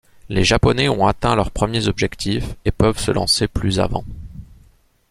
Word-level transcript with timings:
Les 0.29 0.43
Japonais 0.43 0.89
ont 0.89 1.05
atteint 1.05 1.35
leurs 1.35 1.51
premiers 1.51 1.87
objectifs, 1.87 2.55
et 2.65 2.71
peuvent 2.71 2.97
se 2.97 3.11
lancer 3.11 3.47
plus 3.47 3.79
avant. 3.79 4.03